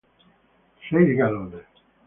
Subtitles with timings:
[0.87, 1.65] seis galones